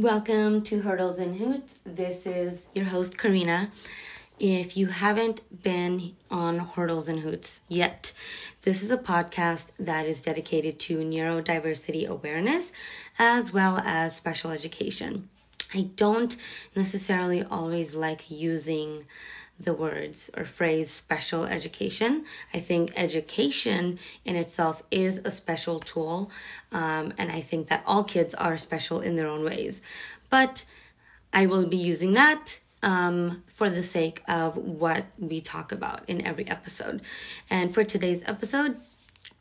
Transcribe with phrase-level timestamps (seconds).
[0.00, 1.80] Welcome to Hurdles and Hoots.
[1.84, 3.68] This is your host, Corina.
[4.38, 8.14] If you haven't been on Hurdles and Hoots yet,
[8.62, 12.72] this is a podcast that is dedicated to neurodiversity awareness
[13.18, 15.28] as well as special education.
[15.74, 16.34] I don't
[16.74, 19.04] necessarily always like using
[19.60, 22.24] the words or phrase special education.
[22.54, 26.30] I think education in itself is a special tool,
[26.72, 29.82] um, and I think that all kids are special in their own ways.
[30.30, 30.64] But
[31.32, 36.24] I will be using that um, for the sake of what we talk about in
[36.26, 37.02] every episode.
[37.50, 38.78] And for today's episode,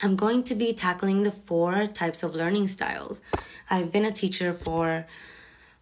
[0.01, 3.21] I'm going to be tackling the four types of learning styles.
[3.69, 5.07] I've been a teacher for,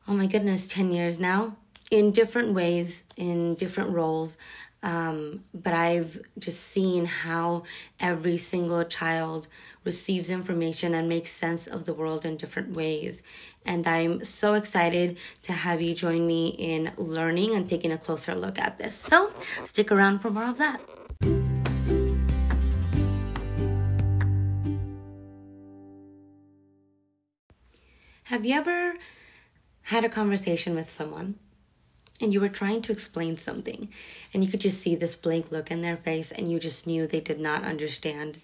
[0.07, 1.55] oh my goodness, 10 years now
[1.91, 4.37] in different ways, in different roles.
[4.83, 7.63] Um, but I've just seen how
[7.99, 9.47] every single child
[9.83, 13.23] receives information and makes sense of the world in different ways.
[13.65, 18.35] And I'm so excited to have you join me in learning and taking a closer
[18.35, 18.95] look at this.
[18.95, 19.31] So
[19.63, 20.79] stick around for more of that.
[28.25, 28.93] Have you ever
[29.83, 31.35] had a conversation with someone
[32.21, 33.89] and you were trying to explain something
[34.33, 37.05] and you could just see this blank look in their face and you just knew
[37.05, 38.39] they did not understand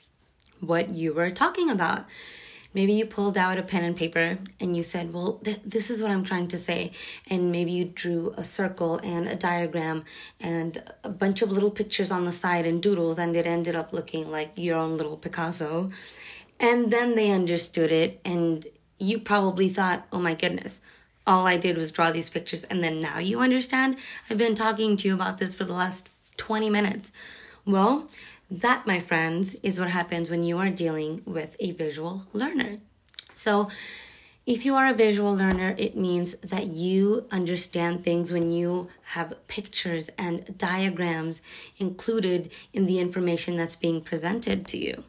[0.59, 2.05] what you were talking about.
[2.73, 6.01] Maybe you pulled out a pen and paper and you said well th- this is
[6.01, 6.91] what i'm trying to say
[7.29, 10.05] and maybe you drew a circle and a diagram
[10.39, 13.93] and a bunch of little pictures on the side and doodles and it ended up
[13.93, 15.91] looking like your own little picasso.
[16.59, 18.65] And then they understood it and
[18.97, 20.81] you probably thought oh my goodness
[21.25, 23.97] all I did was draw these pictures and then now you understand?
[24.29, 27.11] I've been talking to you about this for the last 20 minutes.
[27.65, 28.09] Well,
[28.51, 32.79] that, my friends, is what happens when you are dealing with a visual learner.
[33.33, 33.69] So,
[34.45, 39.47] if you are a visual learner, it means that you understand things when you have
[39.47, 41.41] pictures and diagrams
[41.77, 45.05] included in the information that's being presented to you.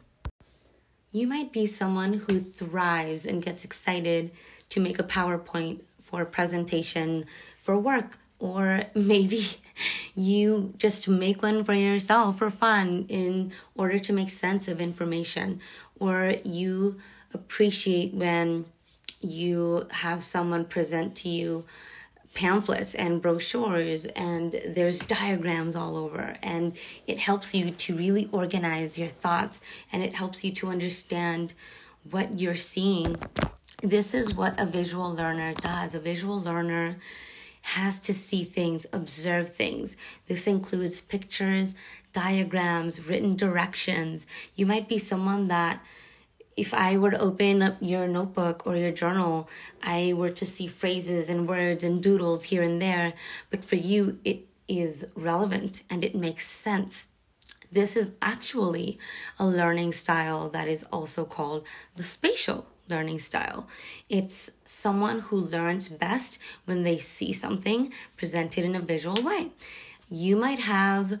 [1.11, 4.31] You might be someone who thrives and gets excited
[4.69, 5.81] to make a PowerPoint
[6.15, 7.25] for presentation
[7.57, 8.17] for work.
[8.39, 9.47] Or maybe
[10.15, 15.59] you just make one for yourself for fun in order to make sense of information.
[15.99, 16.99] Or you
[17.33, 18.65] appreciate when
[19.19, 21.65] you have someone present to you
[22.33, 26.75] pamphlets and brochures and there's diagrams all over and
[27.07, 29.61] it helps you to really organize your thoughts
[29.91, 31.53] and it helps you to understand
[32.11, 33.15] what you're seeing
[33.81, 35.95] this is what a visual learner does.
[35.95, 36.97] A visual learner
[37.61, 39.97] has to see things, observe things.
[40.27, 41.75] This includes pictures,
[42.13, 44.27] diagrams, written directions.
[44.55, 45.83] You might be someone that
[46.55, 49.49] if I were to open up your notebook or your journal,
[49.83, 53.13] I were to see phrases and words and doodles here and there,
[53.49, 57.09] but for you, it is relevant and it makes sense.
[57.71, 58.97] This is actually
[59.37, 61.65] a learning style that is also called
[61.95, 63.67] the spatial learning style.
[64.09, 69.49] It's someone who learns best when they see something presented in a visual way.
[70.09, 71.19] You might have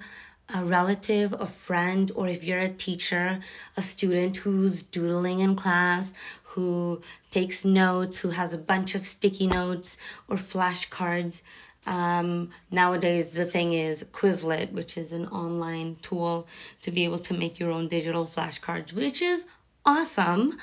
[0.53, 3.39] a relative, a friend, or if you're a teacher,
[3.75, 9.47] a student who's doodling in class, who takes notes, who has a bunch of sticky
[9.47, 11.41] notes or flashcards.
[11.87, 16.47] Um, nowadays, the thing is Quizlet, which is an online tool
[16.81, 19.45] to be able to make your own digital flashcards, which is
[19.85, 20.57] awesome.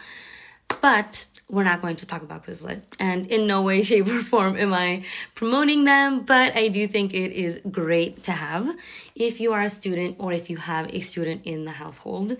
[0.80, 2.82] But we're not going to talk about Quizlet.
[2.98, 7.12] And in no way, shape, or form am I promoting them, but I do think
[7.12, 8.74] it is great to have
[9.14, 12.36] if you are a student or if you have a student in the household.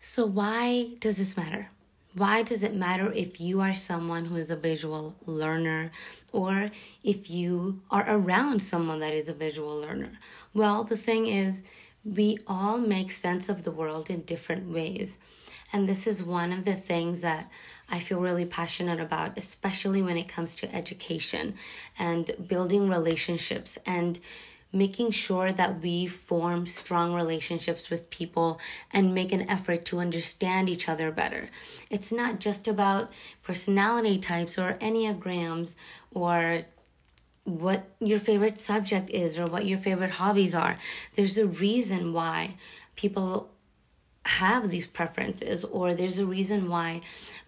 [0.00, 1.68] So, why does this matter?
[2.14, 5.92] Why does it matter if you are someone who is a visual learner
[6.32, 6.70] or
[7.04, 10.12] if you are around someone that is a visual learner?
[10.54, 11.62] Well, the thing is,
[12.04, 15.18] we all make sense of the world in different ways.
[15.72, 17.50] And this is one of the things that
[17.90, 21.54] I feel really passionate about, especially when it comes to education
[21.98, 24.20] and building relationships and
[24.72, 28.60] making sure that we form strong relationships with people
[28.90, 31.48] and make an effort to understand each other better.
[31.90, 33.10] It's not just about
[33.42, 35.74] personality types or enneagrams
[36.12, 36.62] or
[37.44, 40.76] what your favorite subject is or what your favorite hobbies are.
[41.14, 42.56] There's a reason why
[42.94, 43.50] people
[44.28, 47.00] have these preferences or there's a reason why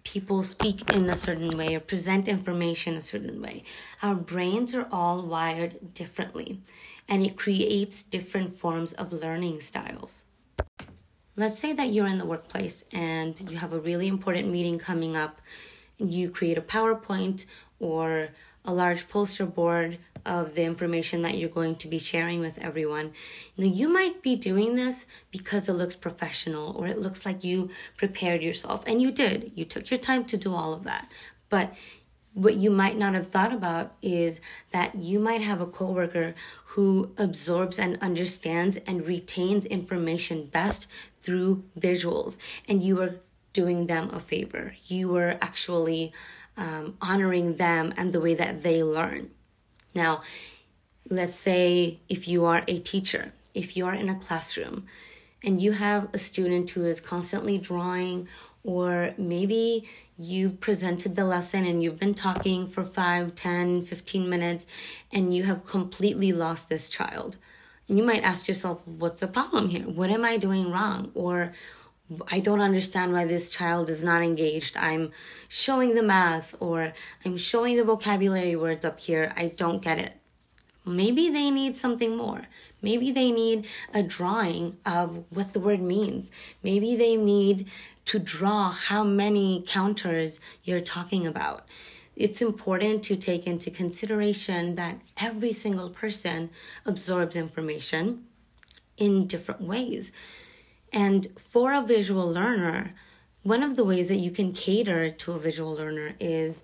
[0.03, 3.63] people speak in a certain way or present information a certain way.
[4.01, 6.59] Our brains are all wired differently
[7.07, 10.23] and it creates different forms of learning styles.
[11.35, 15.15] Let's say that you're in the workplace and you have a really important meeting coming
[15.15, 15.39] up
[16.01, 17.45] you create a PowerPoint
[17.81, 18.29] or
[18.63, 23.11] a large poster board of the information that you're going to be sharing with everyone.
[23.57, 27.71] Now, you might be doing this because it looks professional or it looks like you
[27.97, 29.51] prepared yourself, and you did.
[29.55, 31.09] You took your time to do all of that.
[31.49, 31.73] But
[32.33, 34.39] what you might not have thought about is
[34.71, 36.33] that you might have a coworker
[36.65, 40.87] who absorbs and understands and retains information best
[41.19, 42.37] through visuals,
[42.69, 43.15] and you are
[43.53, 44.75] doing them a favor.
[44.87, 46.13] You are actually
[46.57, 49.31] um, honoring them and the way that they learn.
[49.93, 50.21] Now,
[51.09, 54.85] let's say if you are a teacher, if you are in a classroom
[55.43, 58.27] and you have a student who is constantly drawing,
[58.63, 59.87] or maybe
[60.17, 64.67] you've presented the lesson and you've been talking for 5, 10, 15 minutes
[65.11, 67.37] and you have completely lost this child.
[67.87, 69.83] You might ask yourself, what's the problem here?
[69.83, 71.11] What am I doing wrong?
[71.15, 71.51] Or
[72.27, 74.75] I don't understand why this child is not engaged.
[74.75, 75.11] I'm
[75.47, 76.93] showing the math or
[77.23, 79.33] I'm showing the vocabulary words up here.
[79.37, 80.15] I don't get it.
[80.85, 82.47] Maybe they need something more.
[82.81, 86.31] Maybe they need a drawing of what the word means.
[86.63, 87.67] Maybe they need
[88.05, 91.65] to draw how many counters you're talking about.
[92.15, 96.49] It's important to take into consideration that every single person
[96.85, 98.25] absorbs information
[98.97, 100.11] in different ways.
[100.91, 102.93] And for a visual learner,
[103.43, 106.63] one of the ways that you can cater to a visual learner is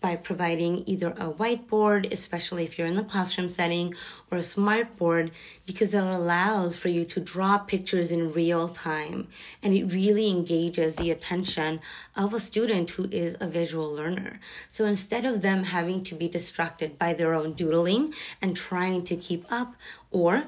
[0.00, 3.94] by providing either a whiteboard, especially if you're in the classroom setting,
[4.30, 5.30] or a smart board,
[5.66, 9.26] because it allows for you to draw pictures in real time.
[9.62, 11.80] And it really engages the attention
[12.14, 14.38] of a student who is a visual learner.
[14.68, 19.16] So instead of them having to be distracted by their own doodling and trying to
[19.16, 19.74] keep up,
[20.10, 20.44] or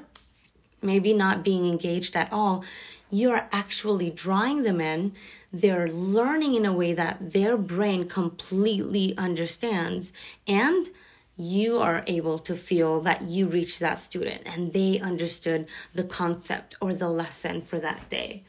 [0.81, 2.63] maybe not being engaged at all,
[3.09, 5.13] you're actually drawing them in.
[5.51, 10.13] They're learning in a way that their brain completely understands
[10.47, 10.89] and
[11.35, 16.75] you are able to feel that you reached that student and they understood the concept
[16.81, 18.43] or the lesson for that day.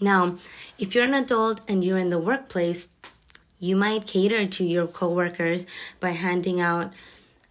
[0.00, 0.36] Now,
[0.78, 2.88] if you're an adult and you're in the workplace,
[3.60, 5.66] you might cater to your coworkers
[6.00, 6.92] by handing out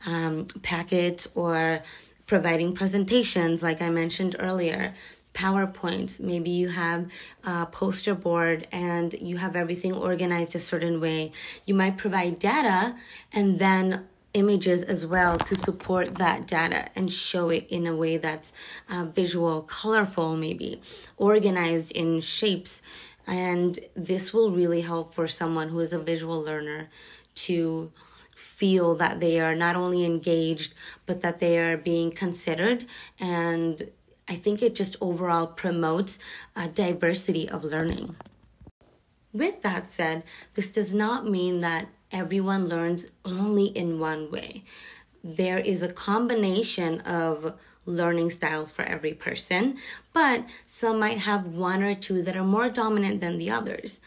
[0.05, 1.81] um, packets or
[2.27, 4.93] providing presentations, like I mentioned earlier.
[5.39, 6.19] PowerPoint.
[6.19, 7.07] Maybe you have
[7.45, 11.31] a poster board and you have everything organized a certain way.
[11.65, 12.95] You might provide data
[13.31, 18.17] and then images as well to support that data and show it in a way
[18.17, 18.51] that's
[18.89, 20.81] uh, visual, colorful, maybe
[21.17, 22.81] organized in shapes.
[23.25, 26.89] And this will really help for someone who is a visual learner
[27.47, 27.91] to
[28.35, 30.73] feel that they are not only engaged,
[31.05, 32.85] but that they are being considered
[33.19, 33.89] and
[34.29, 36.19] I think it just overall promotes
[36.55, 38.15] a diversity of learning.
[39.33, 40.23] With that said,
[40.53, 44.63] this does not mean that everyone learns only in one way.
[45.23, 49.77] There is a combination of learning styles for every person,
[50.13, 53.99] but some might have one or two that are more dominant than the others.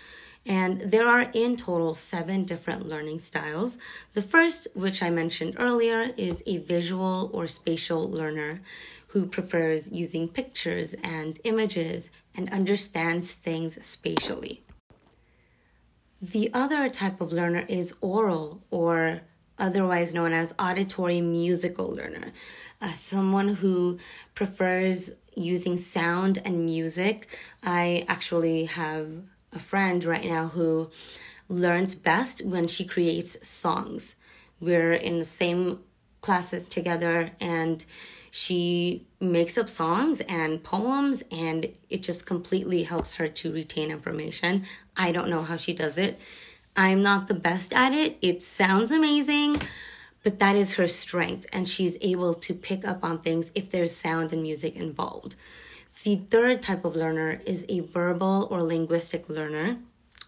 [0.44, 3.78] And there are in total seven different learning styles.
[4.14, 8.60] The first, which I mentioned earlier, is a visual or spatial learner
[9.12, 14.62] who prefers using pictures and images and understands things spatially.
[16.20, 19.20] The other type of learner is oral or
[19.58, 22.32] otherwise known as auditory musical learner,
[22.80, 23.98] uh, someone who
[24.34, 27.28] prefers using sound and music.
[27.62, 29.08] I actually have
[29.52, 30.90] a friend right now who
[31.50, 34.16] learns best when she creates songs.
[34.58, 35.80] We're in the same
[36.22, 37.84] classes together and
[38.34, 44.64] she makes up songs and poems and it just completely helps her to retain information.
[44.96, 46.18] I don't know how she does it.
[46.74, 48.16] I'm not the best at it.
[48.22, 49.60] It sounds amazing,
[50.24, 53.94] but that is her strength and she's able to pick up on things if there's
[53.94, 55.36] sound and music involved.
[56.02, 59.76] The third type of learner is a verbal or linguistic learner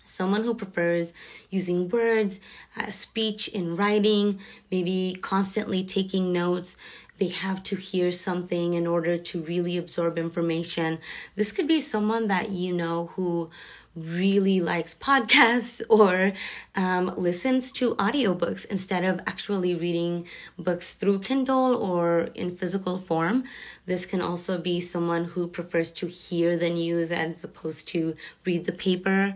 [0.04, 1.12] someone who prefers
[1.50, 2.40] using words,
[2.76, 4.38] uh, speech in writing,
[4.70, 6.76] maybe constantly taking notes,
[7.18, 10.98] they have to hear something in order to really absorb information.
[11.36, 13.50] This could be someone that you know who
[13.94, 16.32] really likes podcasts or
[16.74, 20.26] um, listens to audiobooks instead of actually reading
[20.58, 23.44] books through Kindle or in physical form.
[23.86, 28.64] This can also be someone who prefers to hear the news as opposed to read
[28.64, 29.34] the paper.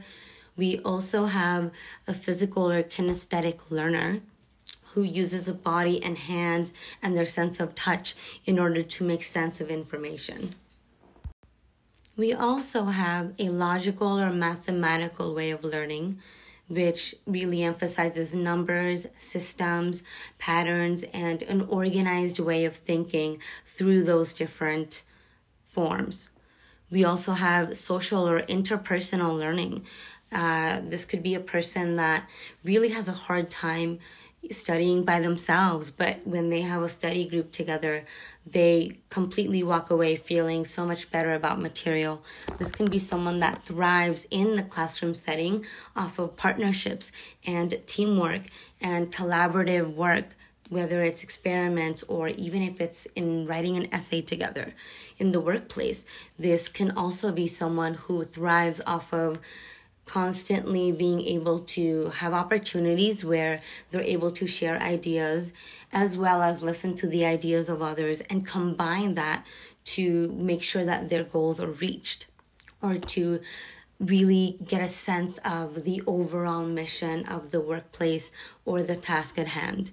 [0.56, 1.70] We also have
[2.08, 4.20] a physical or kinesthetic learner
[4.99, 9.23] who uses a body and hands and their sense of touch in order to make
[9.23, 10.57] sense of information.
[12.17, 16.19] We also have a logical or mathematical way of learning.
[16.69, 20.02] which really emphasizes numbers, systems,
[20.38, 25.02] patterns, and an organized way of thinking through those different
[25.64, 26.28] forms.
[26.90, 29.87] We also have social or interpersonal learning.
[30.31, 32.28] Uh, this could be a person that
[32.62, 33.99] really has a hard time
[34.50, 38.05] studying by themselves, but when they have a study group together,
[38.47, 42.23] they completely walk away feeling so much better about material.
[42.59, 45.64] This can be someone that thrives in the classroom setting
[45.95, 47.12] off of partnerships
[47.47, 48.43] and teamwork
[48.81, 50.37] and collaborative work,
[50.71, 54.75] whether it's experiments or even if it's in writing an essay together.
[55.19, 56.05] In the workplace,
[56.38, 59.38] this can also be someone who thrives off of
[60.09, 63.61] constantly being able to have opportunities where
[63.91, 65.53] they're able to share ideas
[65.93, 69.47] as well as listen to the ideas of others and combine that
[69.85, 72.27] to make sure that their goals are reached
[72.83, 73.41] or to
[74.00, 78.31] really get a sense of the overall mission of the workplace
[78.65, 79.91] or the task at hand.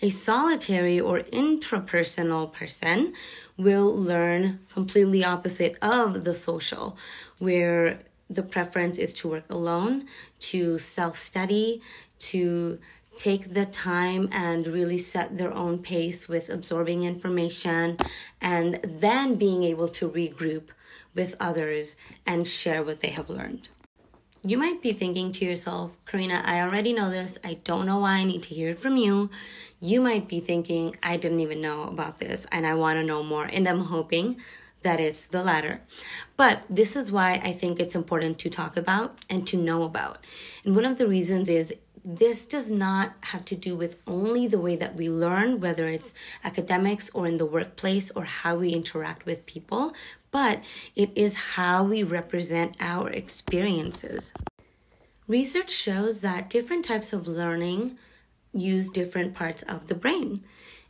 [0.00, 3.14] A solitary or intrapersonal person
[3.56, 6.96] will learn completely opposite of the social,
[7.38, 8.00] where
[8.34, 10.06] the preference is to work alone,
[10.38, 11.82] to self study,
[12.18, 12.78] to
[13.16, 17.96] take the time and really set their own pace with absorbing information
[18.40, 20.68] and then being able to regroup
[21.14, 21.96] with others
[22.26, 23.68] and share what they have learned.
[24.44, 27.38] You might be thinking to yourself, Corina, I already know this.
[27.44, 29.30] I don't know why I need to hear it from you.
[29.78, 33.22] You might be thinking, I didn't even know about this and I want to know
[33.22, 33.44] more.
[33.44, 34.38] And I'm hoping
[34.82, 35.80] that it's the latter.
[36.36, 40.18] But this is why I think it's important to talk about and to know about.
[40.64, 41.74] And one of the reasons is
[42.04, 46.14] this does not have to do with only the way that we learn, whether it's
[46.42, 49.94] academics or in the workplace or how we interact with people,
[50.32, 50.60] but
[50.96, 54.32] it is how we represent our experiences.
[55.28, 57.96] Research shows that different types of learning
[58.52, 60.42] use different parts of the brain.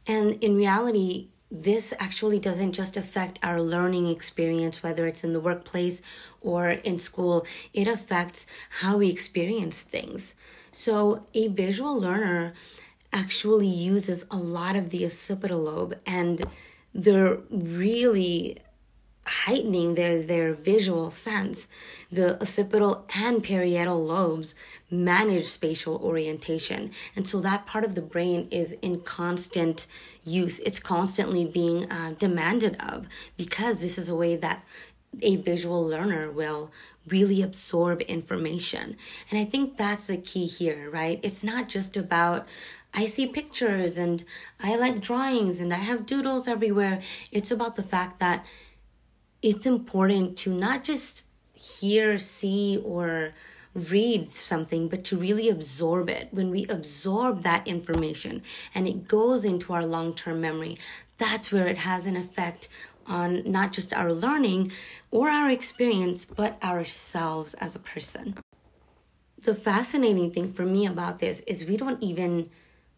[0.07, 5.41] And in reality, this actually doesn't just affect our learning experience, whether it's in the
[5.41, 6.01] workplace
[6.41, 7.45] or in school,
[7.75, 8.47] it affects
[8.81, 10.35] how we experience things.
[10.73, 12.55] So, a visual learner
[13.13, 16.43] actually uses a lot of the occipital lobe and
[16.95, 18.57] they're really
[19.25, 21.69] heightening their, their visual sense.
[22.11, 24.55] The occipital and parietal lobes
[24.91, 26.91] manage spatial orientation.
[27.15, 29.87] And so that part of the brain is in constant
[30.25, 30.61] use.
[30.61, 34.65] It's constantly being uh, demanded of because this is a way that
[35.21, 36.73] a visual learner will
[37.07, 38.97] really absorb information.
[39.31, 41.21] And I think that's the key here, right?
[41.23, 42.47] It's not just about
[42.95, 44.23] I see pictures and
[44.61, 47.01] I like drawings and I have doodles everywhere.
[47.31, 48.45] It's about the fact that
[49.41, 51.25] it's important to not just
[51.55, 53.33] hear, see, or
[53.75, 56.29] read something, but to really absorb it.
[56.31, 58.43] When we absorb that information
[58.75, 60.77] and it goes into our long term memory,
[61.19, 62.69] that's where it has an effect
[63.07, 64.73] on not just our learning
[65.11, 68.37] or our experience, but ourselves as a person.
[69.43, 72.51] The fascinating thing for me about this is we don't even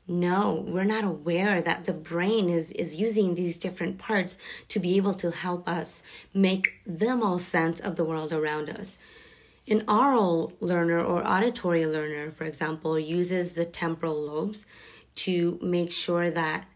[0.06, 4.36] no we're not aware that the brain is is using these different parts
[4.68, 6.02] to be able to help us
[6.34, 8.98] make the most sense of the world around us
[9.68, 14.66] an oral learner or auditory learner for example uses the temporal lobes
[15.14, 16.66] to make sure that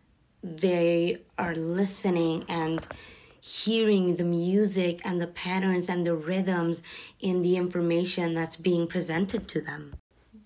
[0.42, 2.86] they are listening and
[3.40, 6.82] hearing the music and the patterns and the rhythms
[7.20, 9.94] in the information that's being presented to them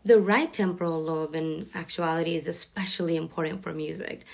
[0.04, 4.24] the right temporal lobe, in actuality, is especially important for music.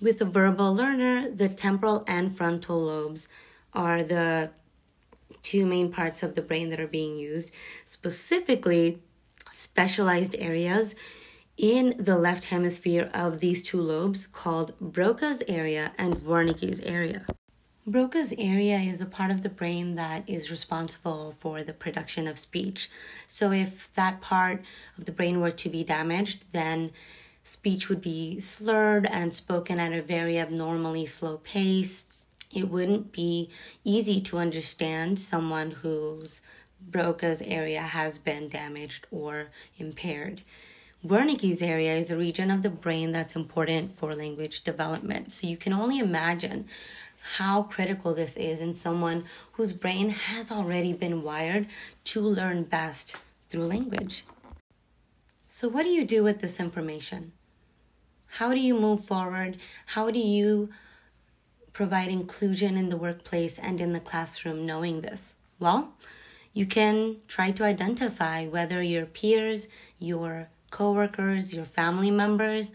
[0.00, 3.28] With a verbal learner, the temporal and frontal lobes
[3.74, 4.50] are the
[5.42, 7.50] two main parts of the brain that are being used,
[7.84, 9.00] specifically
[9.50, 10.94] specialized areas
[11.56, 17.24] in the left hemisphere of these two lobes called Broca's area and Wernicke's area.
[17.88, 22.36] Broca's area is a part of the brain that is responsible for the production of
[22.36, 22.90] speech.
[23.28, 24.64] So, if that part
[24.98, 26.90] of the brain were to be damaged, then
[27.44, 32.06] speech would be slurred and spoken at a very abnormally slow pace.
[32.56, 33.50] It wouldn't be
[33.84, 36.40] easy to understand someone whose
[36.80, 39.48] Broca's area has been damaged or
[39.78, 40.40] impaired.
[41.04, 45.32] Wernicke's area is a region of the brain that's important for language development.
[45.32, 46.66] So you can only imagine
[47.36, 51.66] how critical this is in someone whose brain has already been wired
[52.04, 53.18] to learn best
[53.50, 54.24] through language.
[55.46, 57.32] So, what do you do with this information?
[58.38, 59.58] How do you move forward?
[59.86, 60.70] How do you
[61.76, 65.36] provide inclusion in the workplace and in the classroom knowing this?
[65.58, 65.92] Well,
[66.54, 69.68] You can try to identify whether your peers,
[69.98, 72.72] your coworkers, your family members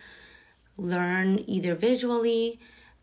[0.77, 2.59] learn either visually,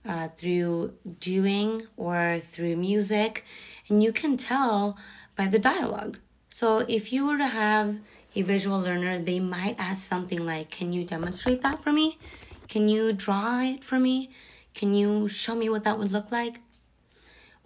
[0.07, 3.45] uh, through doing, or through music,
[3.89, 4.97] and you can tell
[5.35, 6.21] by the dialogue.
[6.49, 6.67] So
[6.99, 7.97] if you were to have
[8.37, 12.19] a visual learner, they might ask something like, Can you demonstrate that for me?
[12.69, 14.31] Can you draw it for me?
[14.79, 16.61] Can you show me what that would look like?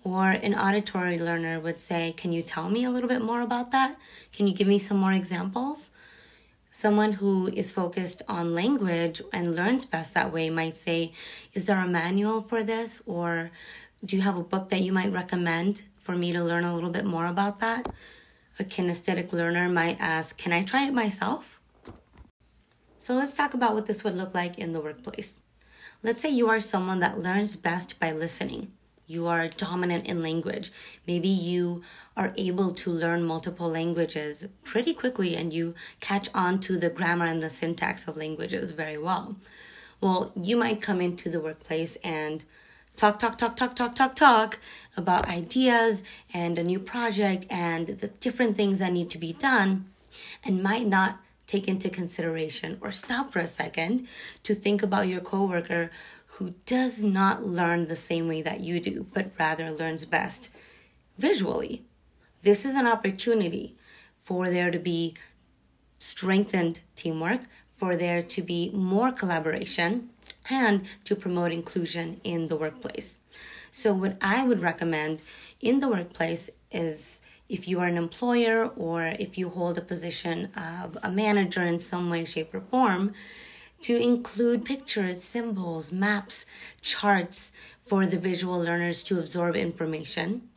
[0.03, 3.71] Or an auditory learner would say, Can you tell me a little bit more about
[3.71, 3.99] that?
[4.33, 5.91] Can you give me some more examples?
[6.71, 11.13] Someone who is focused on language and learns best that way might say,
[11.53, 13.03] Is there a manual for this?
[13.05, 13.51] Or
[14.03, 16.89] do you have a book that you might recommend for me to learn a little
[16.89, 17.93] bit more about that?
[18.59, 21.61] A kinesthetic learner might ask, Can I try it myself?
[22.97, 25.42] So let's talk about what this would look like in the workplace.
[26.05, 28.73] Let's say you are someone that learns best by listening.
[29.07, 30.73] You are dominant in language.
[31.07, 31.83] Maybe you
[32.17, 37.27] are able to learn multiple languages pretty quickly and you catch on to the grammar
[37.27, 39.37] and the syntax of languages very well.
[40.01, 42.43] Well, you might come into the workplace and
[42.97, 44.59] talk, talk, talk, talk, talk, talk, talk
[44.97, 46.03] about ideas
[46.35, 49.87] and a new project and the different things that need to be done
[50.45, 54.07] and might not take into consideration or stop for a second
[54.43, 55.91] to think about your coworker
[56.39, 60.51] who does not learn the same way that you do, but rather learns best
[61.19, 61.85] visually.
[62.43, 63.77] This is an opportunity
[64.17, 65.15] for there to be
[65.99, 70.11] strengthened teamwork, for there to be more collaboration,
[70.49, 73.21] and to promote inclusion in the workplace.
[73.71, 75.23] So, what I would recommend
[75.61, 77.23] in the workplace is
[77.53, 81.79] if you are an employer or if you hold a position of a manager in
[81.79, 83.13] some way, shape, or form,
[83.83, 86.47] to include pictures, symbols, maps,
[86.81, 90.49] charts for the visual learners to absorb information.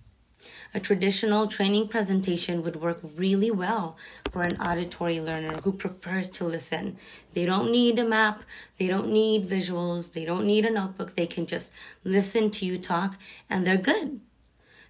[0.73, 3.97] A traditional training presentation would work really well
[4.31, 6.97] for an auditory learner who prefers to listen.
[7.33, 8.43] They don't need a map,
[8.77, 11.15] they don't need visuals, they don't need a notebook.
[11.15, 11.71] They can just
[12.03, 13.15] listen to you talk
[13.49, 14.21] and they're good.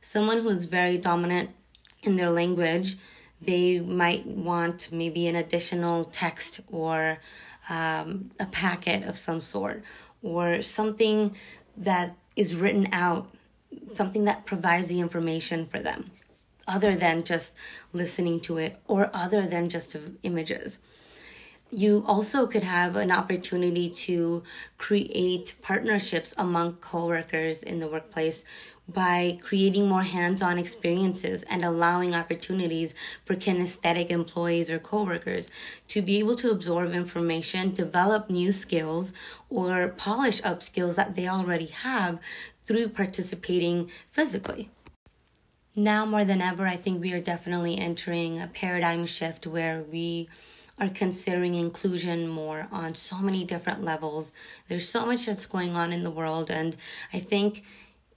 [0.02, 1.52] Someone who is very dominant
[2.06, 2.98] in their language,
[3.42, 7.20] they might want maybe an additional text or
[7.70, 9.84] um, a packet of some sort
[10.22, 11.36] or something
[11.78, 13.30] that is written out
[13.94, 16.12] something that provides the information for them
[16.68, 17.56] other than just
[17.94, 20.80] listening to it or other than just images.
[21.72, 24.44] You also could have an opportunity to
[24.78, 28.46] create partnerships among coworkers in the workplace
[28.88, 32.94] by creating more hands-on experiences and allowing opportunities
[33.24, 35.50] for kinesthetic employees or coworkers
[35.88, 39.14] to be able to absorb information, develop new skills,
[39.50, 42.20] or polish up skills that they already have
[42.66, 44.70] through participating physically.
[45.76, 50.30] Now more than ever, I think we are definitely entering a paradigm shift where we
[50.80, 54.32] are considering inclusion more on so many different levels.
[54.68, 56.76] There's so much that's going on in the world, and
[57.14, 57.64] I think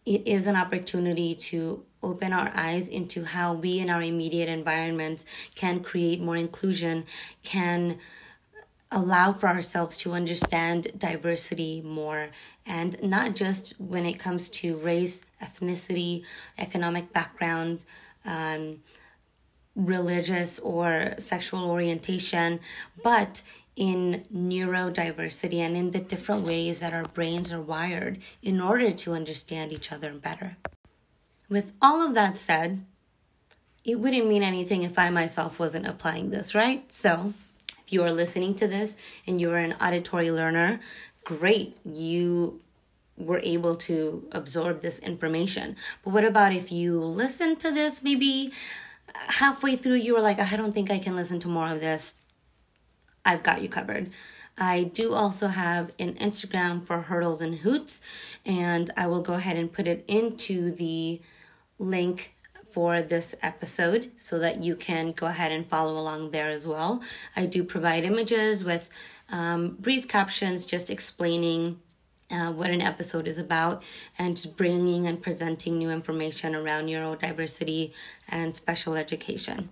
[0.09, 5.27] it is an opportunity to open our eyes into how we in our immediate environments
[5.55, 7.05] can create more inclusion,
[7.43, 7.99] can
[8.91, 12.29] allow for ourselves to understand diversity more.
[12.65, 16.23] And not just when it comes to race, ethnicity,
[16.57, 17.85] economic backgrounds,
[18.25, 18.79] um,
[19.77, 22.61] religious or sexual orientation,
[23.05, 23.43] but
[23.79, 29.15] in neurodiversity and in the different ways that our brains are wired in order to
[29.15, 30.57] understand each other better.
[31.49, 32.85] With all of that said,
[33.85, 36.91] it wouldn't mean anything if I myself wasn't applying this, right?
[36.91, 37.33] So,
[37.87, 38.97] if you are listening to this
[39.29, 40.81] and you are an auditory learner,
[41.23, 41.77] great.
[41.85, 42.61] You
[43.17, 45.77] were able to absorb this information.
[46.05, 48.53] But what about if you listen to this maybe
[49.15, 52.17] halfway through you were like, I don't think I can listen to more of this.
[53.25, 54.11] I've got you covered.
[54.57, 58.01] I do also have an Instagram for Hurdles and Hoots,
[58.45, 61.21] and I will go ahead and put it into the
[61.79, 62.35] link
[62.69, 67.01] for this episode so that you can go ahead and follow along there as well.
[67.37, 68.89] I do provide images with
[69.31, 71.81] um, brief captions just explaining
[72.31, 73.83] uh, what an episode is about
[74.19, 77.93] and bringing and presenting new information around neurodiversity
[78.29, 79.71] and special education.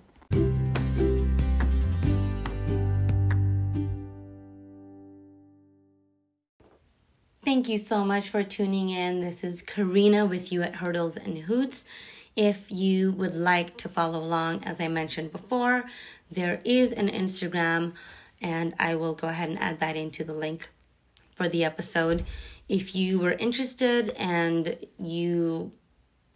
[7.66, 9.22] Thank you so much for tuning in.
[9.22, 11.84] This is Corina with you at Hurdles and Hoots.
[12.36, 15.82] If you would like to follow along, as I mentioned before,
[16.30, 17.94] there is an Instagram,
[18.40, 20.68] and I will go ahead and add that into the link
[21.34, 22.24] for the episode.
[22.68, 25.72] If you were interested and you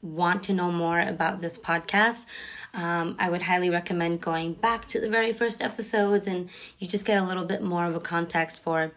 [0.03, 2.27] want to know more about this podcast,
[2.73, 7.05] Um, I would highly recommend going back to the very first episodes and you just
[7.05, 8.93] get a little bit more of a context for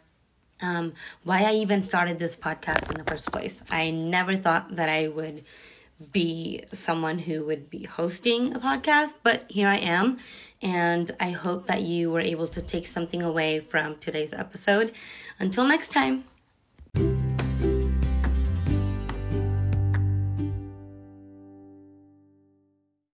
[0.61, 3.63] um, why I even started this podcast in the first place.
[3.69, 5.43] I never thought that I would
[6.11, 10.17] be someone who would be hosting a podcast, but here I am.
[10.61, 14.93] And I hope that you were able to take something away from today's episode.
[15.39, 16.23] Until next time.